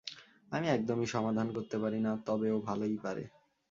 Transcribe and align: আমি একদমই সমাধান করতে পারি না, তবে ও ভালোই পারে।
আমি 0.51 0.67
একদমই 0.67 1.07
সমাধান 1.07 1.47
করতে 1.55 1.77
পারি 1.79 1.99
না, 1.99 2.11
তবে 2.27 2.47
ও 2.51 2.57
ভালোই 2.61 2.97
পারে। 3.03 3.23